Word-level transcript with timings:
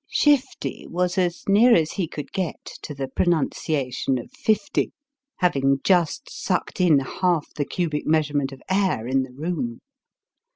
'^ 0.01 0.03
Shifty" 0.09 0.87
was 0.89 1.15
as 1.19 1.43
near 1.47 1.75
as 1.75 1.91
he 1.91 2.07
could 2.07 2.31
get 2.31 2.65
to 2.81 2.95
the 2.95 3.07
pronunciation 3.07 4.17
of 4.17 4.31
fifty, 4.31 4.93
having 5.37 5.77
just 5.83 6.23
sucked 6.27 6.81
in 6.81 6.97
half 6.97 7.53
the 7.53 7.65
cubic 7.65 8.07
measurement 8.07 8.51
of 8.51 8.63
air 8.67 9.05
in 9.05 9.21
the 9.21 9.31
room. 9.33 9.77